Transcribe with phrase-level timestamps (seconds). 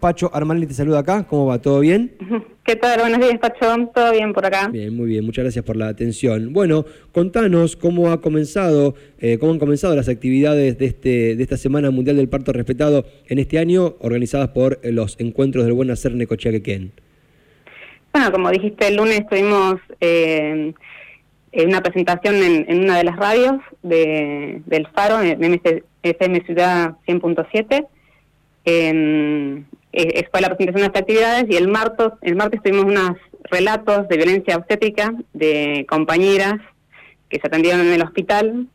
[0.00, 1.24] Pacho Armani te saluda acá.
[1.24, 1.60] ¿Cómo va?
[1.60, 2.12] ¿Todo bien?
[2.64, 3.00] ¿Qué tal?
[3.00, 3.90] Buenos días, Pacho.
[3.94, 4.68] ¿Todo bien por acá?
[4.68, 5.24] Bien, muy bien.
[5.24, 6.52] Muchas gracias por la atención.
[6.52, 11.56] Bueno, contanos cómo ha comenzado, eh, cómo han comenzado las actividades de, este, de esta
[11.56, 15.88] Semana Mundial del Parto Respetado en este año, organizadas por eh, los Encuentros del Buen
[15.88, 16.92] Nacer Necochaquequén.
[18.12, 20.72] Bueno, como dijiste, el lunes tuvimos eh,
[21.52, 25.60] una presentación en, una de las radios de, del Faro, en
[26.02, 27.86] FM Ciudad 100.7.
[28.64, 29.62] Eh,
[29.92, 33.16] fue la presentación de estas actividades y el martes, el martes tuvimos unos
[33.50, 36.54] relatos de violencia obstétrica de compañeras
[37.28, 38.66] que se atendieron en el hospital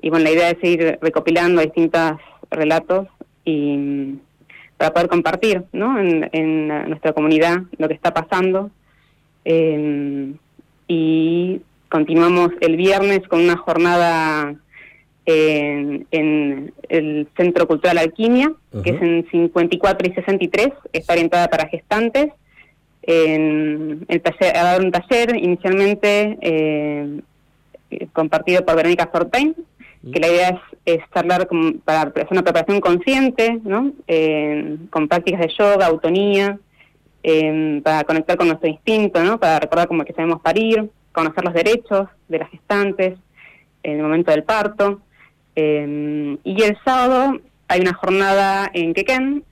[0.00, 2.12] y con la idea de seguir recopilando distintos
[2.50, 3.08] relatos
[3.44, 4.14] y
[4.76, 5.98] para poder compartir ¿no?
[5.98, 8.70] en, nuestra comunidad lo que está pasando.
[9.44, 10.34] Eh,
[10.88, 14.54] y continuamos el viernes con una jornada
[15.26, 22.28] en, el Centro Cultural Alquimia, que es en 54 y 63, está orientada para gestantes.
[23.02, 27.20] En el taller, a dar un taller inicialmente eh,
[28.12, 29.54] compartido por Verónica Fortain,
[30.12, 31.48] que la idea es, charlar
[31.84, 33.92] para hacer una preparación consciente, ¿no?
[34.90, 36.58] con prácticas de yoga, autonía,
[37.82, 39.38] para conectar con nuestro instinto, ¿no?
[39.38, 43.18] para recordar cómo que sabemos parir, conocer los derechos de las gestantes
[43.82, 45.00] en el momento del parto.
[45.56, 49.42] Em, y el sábado hay una jornada en Quequén,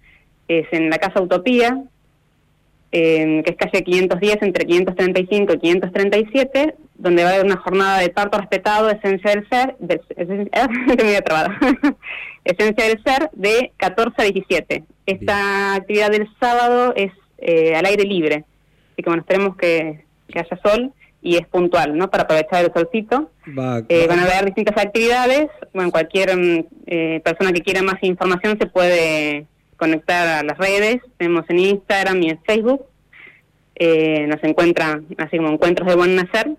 [0.49, 1.83] es en la Casa Utopía,
[2.93, 7.99] em, que es calle 510 entre 535 y 537, donde va a haber una jornada
[8.01, 10.01] de parto respetado, esencia del ser, de,
[12.45, 14.85] esencia del ser, de 14 a 17.
[15.07, 18.45] Esta actividad del sábado es eh, al aire libre,
[18.93, 20.93] así que bueno, esperemos que, que haya sol
[21.25, 22.11] y es puntual, ¿no?
[22.11, 23.31] Para aprovechar el solcito.
[23.89, 25.49] Eh, van a haber distintas actividades.
[25.73, 29.47] Bueno, cualquier mm, eh, persona que quiera más información se puede
[29.79, 31.01] conectar a las redes.
[31.17, 32.85] Tenemos en Instagram y en Facebook.
[33.75, 36.51] Eh, nos encuentran así como encuentros de buen nacer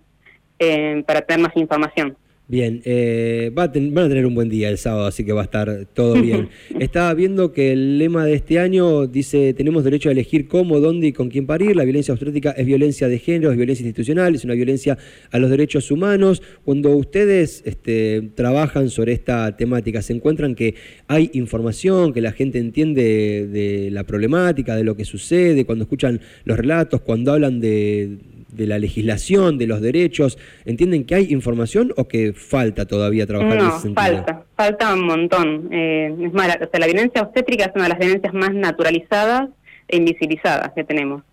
[1.06, 2.18] para tener más información.
[2.48, 5.46] Bien, eh, va van a tener un buen día el sábado, así que va a
[5.46, 6.50] estar todo bien.
[6.80, 11.08] Estaba viendo que el lema de este año dice, tenemos derecho a elegir cómo, dónde
[11.08, 11.76] y con quién parir.
[11.76, 14.96] La violencia obstétrica es violencia de género, es violencia institucional, es una violencia
[15.32, 16.44] a los derechos humanos.
[16.64, 20.76] Cuando ustedes este, trabajan sobre esta temática, ¿se encuentran que
[21.08, 26.22] hay información, que la gente entiende de la problemática, de lo que sucede, cuando escuchan
[26.44, 28.20] los relatos, cuando hablan de
[28.56, 33.58] de la legislación, de los derechos, ¿entienden que hay información o que falta todavía trabajar
[33.58, 33.96] en ese sentido?
[33.96, 35.70] falta, falta un montón.
[35.72, 39.50] Eh, es más, la, la violencia obstétrica es una de las violencias más naturalizadas
[39.88, 41.24] e invisibilizadas que tenemos.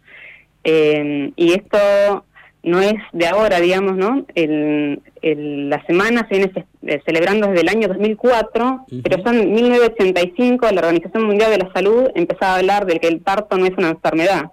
[0.65, 2.25] Eh, y esto
[2.62, 4.25] no es de ahora, digamos, ¿no?
[4.34, 6.53] El, la semana se viene
[6.87, 11.72] eh, celebrando desde el año 2004, pero ya en 1985 la Organización Mundial de la
[11.72, 14.53] Salud empezaba a hablar de que el parto no es una enfermedad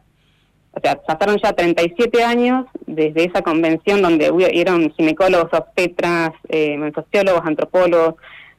[0.72, 7.42] o sea, pasaron ya 37 años desde esa convención donde hubieron ginecólogos, obstetras, eh, sociólogos,
[7.46, 8.16] antropólogos,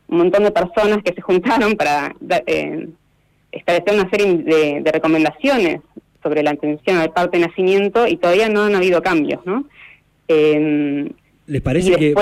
[0.08, 2.14] un montón de personas que se juntaron para
[2.46, 2.88] eh,
[3.52, 5.80] establecer una serie de, recomendaciones
[6.22, 9.64] sobre la atención al parto y nacimiento y todavía no han habido cambios, ¿no?
[10.28, 11.10] Em,
[11.46, 12.14] ¿Les parece que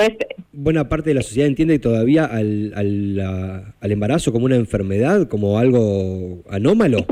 [0.51, 6.39] buena parte de la sociedad entiende todavía al, al, embarazo como una enfermedad, como algo
[6.49, 7.05] anómalo?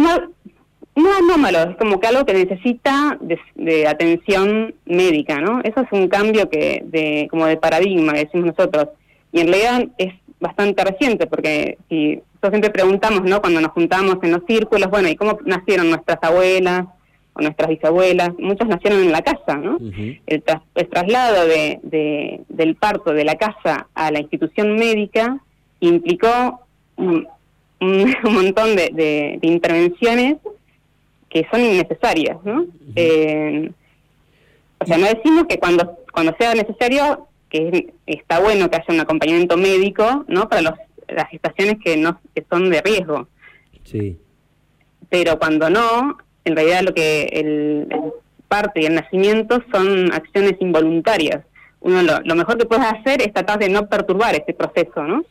[0.97, 5.61] No anómalo, es como que algo que necesita de, atención médica, ¿no?
[5.63, 8.87] Eso es un cambio que de como de paradigma, decimos nosotros.
[9.31, 13.41] Y en realidad es bastante reciente, porque si nosotros siempre preguntamos, ¿no?
[13.41, 16.87] Cuando nos juntamos en los círculos, bueno, ¿y cómo nacieron nuestras abuelas
[17.33, 18.31] o nuestras bisabuelas?
[18.39, 19.77] Muchas nacieron en la casa, ¿no?
[20.25, 20.43] el,
[20.89, 25.37] traslado de, del parto de la casa a la institución médica
[25.79, 26.61] implicó
[26.95, 27.27] un,
[28.23, 30.37] montón de intervenciones
[31.29, 32.65] que son innecesarias, ¿no?
[32.95, 33.71] Eh,
[34.79, 38.99] o sea, no decimos que cuando cuando sea necesario que está bueno que haya un
[38.99, 40.49] acompañamiento médico, ¿no?
[40.49, 40.73] Para los,
[41.07, 43.27] las gestaciones que no que son de riesgo.
[43.83, 44.17] Sí.
[45.09, 47.87] Pero cuando no, en realidad lo que el,
[48.47, 51.43] parte y el nacimiento son acciones involuntarias.
[51.79, 55.23] Uno lo, mejor que puedes hacer es tratar de no perturbar este proceso, ¿no?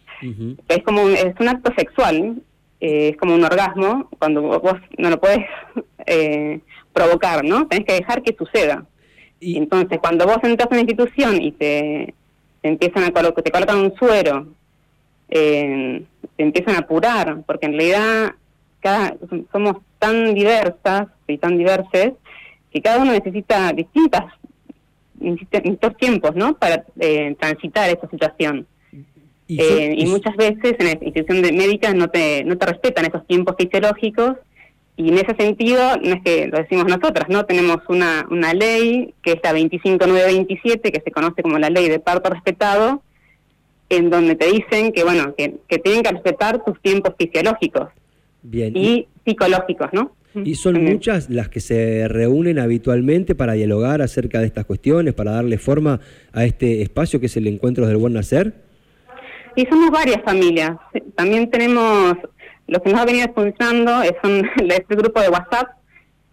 [0.68, 2.36] Es como un, es un acto sexual
[2.80, 5.46] eh, es como un orgasmo, cuando vos no lo puedes
[6.06, 6.60] eh,
[6.92, 7.66] provocar, ¿no?
[7.66, 8.84] Tenés que dejar que suceda.
[9.40, 12.14] Y entonces, cuando vos entras en una institución y te,
[12.62, 14.48] empiezan a colocar, te colocan un suero,
[15.28, 16.02] eh,
[16.36, 18.34] te empiezan a apurar, porque en realidad
[18.80, 19.16] cada,
[19.52, 22.12] somos tan diversas y tan diversas
[22.70, 24.24] que cada uno necesita distintas
[25.18, 26.58] distintos tiempos, ¿no?
[26.58, 26.84] Para
[27.38, 28.66] transitar esa situación.
[29.48, 33.06] Y, eh, y muchas veces en la institución de médica no te, no te respetan
[33.06, 34.36] esos tiempos fisiológicos
[34.96, 37.44] y en ese sentido, no es que lo decimos nosotras, ¿no?
[37.44, 42.00] Tenemos una, una ley que es la 25927, que se conoce como la ley de
[42.00, 43.02] parto respetado,
[43.90, 47.88] en donde te dicen que, bueno, que, que tienen que respetar tus tiempos fisiológicos
[48.42, 48.74] Bien.
[48.74, 50.12] y psicológicos, ¿no?
[50.44, 50.94] Y son También.
[50.94, 56.00] muchas las que se reúnen habitualmente para dialogar acerca de estas cuestiones, para darle forma
[56.32, 58.65] a este espacio que es el Encuentro del Buen Nacer.
[59.56, 60.76] Y somos varias familias.
[61.16, 62.14] También tenemos,
[62.68, 65.70] lo que nos ha venido funcionando es un, este grupo de WhatsApp,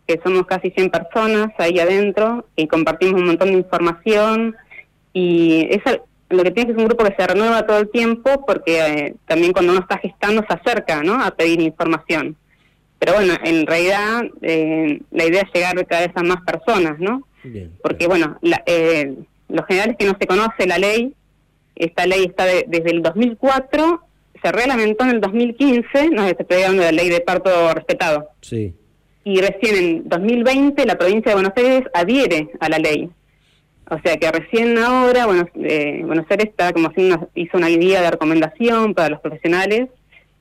[0.06, 4.56] que somos casi 100 personas ahí adentro, y compartimos un montón de información.
[5.14, 8.46] Y eso, lo que tiene que es un grupo que se renueva todo el tiempo,
[8.46, 11.24] porque eh, también cuando uno está gestando se acerca ¿no?
[11.24, 12.36] a pedir información.
[13.00, 17.28] Pero bueno, en realidad eh, la idea es llegar cada vez a más personas, ¿no?
[17.44, 17.72] Bien.
[17.82, 19.14] Porque bueno, la, eh,
[19.50, 21.14] lo general es que no se conoce la ley,
[21.76, 24.02] esta ley está de- desde el 2004,
[24.42, 28.74] se reglamentó en el 2015, no estoy hablando de la ley de parto respetado, Sí.
[29.24, 33.10] y recién en 2020 la provincia de Buenos Aires adhiere a la ley.
[33.90, 37.68] O sea que recién ahora bueno, eh, Buenos Aires está como haciendo una- hizo una
[37.68, 39.90] guía de recomendación para los profesionales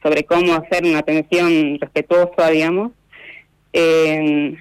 [0.03, 2.93] sobre cómo hacer una atención respetuosa, digamos.
[3.73, 4.57] Eh,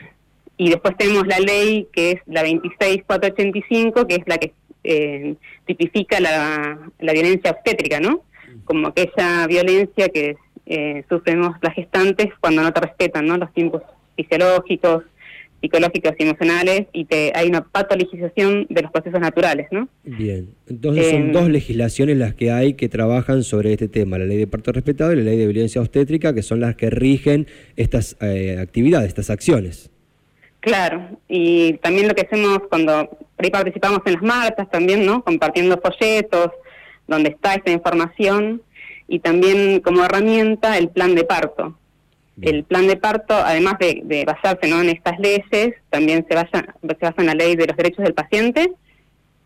[0.57, 4.53] y después tenemos la ley que es la 26485, que es la que
[4.83, 5.36] eh,
[5.66, 8.24] tipifica la, la violencia obstétrica, ¿no?
[8.66, 10.36] Como aquella violencia que
[10.66, 13.38] eh, sufrimos las gestantes cuando no te respetan, ¿no?
[13.38, 13.83] Los tiempos
[14.16, 15.04] fisiológicos,
[15.62, 19.88] psicológicos y emocionales, y te, hay una patologización de los procesos naturales, ¿no?
[20.04, 20.50] Bien.
[20.68, 24.38] Entonces son Em, dos legislaciones las que hay que trabajan sobre este tema, la ley
[24.38, 28.18] de parto respetado y la ley de violencia obstétrica, que son las que rigen estas
[28.22, 29.90] eh, actividades, estas acciones.
[30.62, 35.24] Claro, y también lo que hacemos cuando por ahí participamos en las marchas también, ¿no?
[35.24, 36.52] Compartiendo folletos,
[37.08, 38.62] donde está esta información,
[39.08, 41.75] y también como herramienta el plan de parto.
[42.36, 42.56] Bien.
[42.56, 44.81] El plan de parto, además de, de basarse ¿no?
[44.81, 48.13] en estas leyes, también se basa, se basa en la ley de los derechos del
[48.13, 48.72] paciente,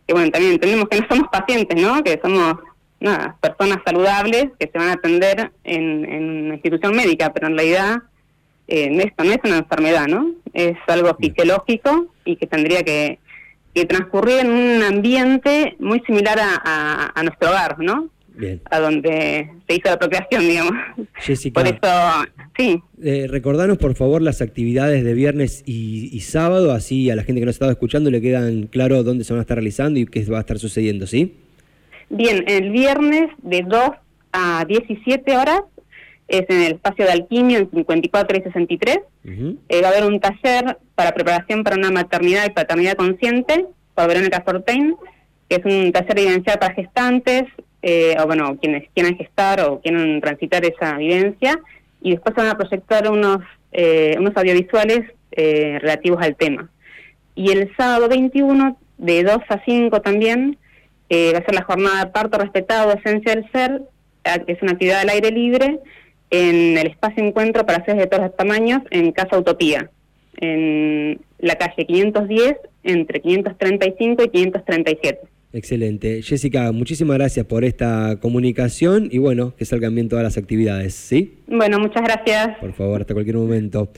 [0.06, 2.04] que bueno, también entendemos que no somos pacientes, ¿no?
[2.04, 2.58] Que somos
[3.00, 7.58] nada, personas saludables que se van a atender en, en una institución médica, pero en
[7.58, 8.04] realidad
[8.68, 10.32] eh, esto no es una enfermedad, ¿no?
[10.54, 13.20] Es algo fisiológico y que tendría que,
[13.74, 18.10] que transcurrir en un ambiente muy similar a, a- a nuestro hogar, ¿no?
[18.38, 18.62] Bien.
[18.70, 20.74] A donde se hizo la procreación, digamos.
[21.22, 22.26] Jessica, Por eso,
[22.58, 27.24] sí, eh, recordanos por favor las actividades de viernes y, y sábado, así a la
[27.24, 30.00] gente que nos ha estado escuchando le quedan claro dónde se van a estar realizando
[30.02, 31.36] y qué va a estar sucediendo, ¿sí?
[32.10, 33.90] Bien, el viernes de 2
[34.34, 35.62] a 17 horas
[36.28, 39.00] es en el espacio de Alquimio en 54 y 63.
[39.24, 39.58] Ujú.
[39.70, 44.08] Eh, va a haber un taller para preparación para una maternidad y paternidad consciente por
[44.08, 44.96] Verónica Fortain,
[45.50, 47.44] que es un taller de para gestantes,
[47.82, 51.60] eh, o bueno, quienes quieran gestar o quieran transitar esa vivencia,
[52.02, 53.40] y después se van a proyectar unos,
[53.72, 55.02] eh, unos audiovisuales
[55.32, 56.70] eh, relativos al tema.
[57.36, 60.58] Y el sábado 21, de 2 a 5 también,
[61.10, 63.82] eh, va a ser la jornada Parto Respetado, Esencia del Ser,
[64.46, 65.80] que es una actividad al aire libre,
[66.30, 69.90] en el espacio encuentro para seres de todos los tamaños en Casa Utopía,
[70.38, 75.20] en la calle 510, entre 535 y 537.
[75.54, 76.22] Excelente.
[76.22, 81.38] Jessica, muchísimas gracias por esta comunicación y bueno, que salgan bien todas las actividades, ¿sí?
[81.48, 82.58] Bueno, muchas gracias.
[82.60, 83.90] Por favor, hasta cualquier momento.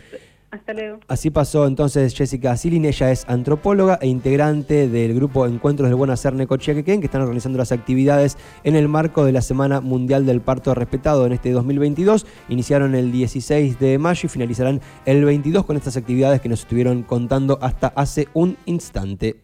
[0.58, 1.00] Hasta luego.
[1.08, 6.10] Así pasó entonces Jessica Silin, ella es antropóloga e integrante del grupo Encuentros del Buen
[6.10, 10.42] Hacer Necochiaquequén, que están organizando las actividades en el marco de la Semana Mundial del
[10.42, 12.26] Parto Respetado en este 2022.
[12.50, 17.04] Iniciaron el 16 de mayo y finalizarán el 22 con estas actividades que nos estuvieron
[17.04, 19.42] contando hasta hace un instante.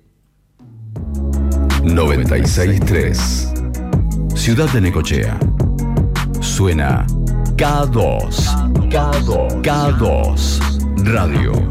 [1.83, 3.53] 963
[4.35, 5.39] Ciudad de Necochea.
[6.41, 7.05] Suena
[7.55, 8.89] K2.
[8.89, 9.61] K2.
[9.61, 10.72] K2.
[11.01, 11.63] Radio.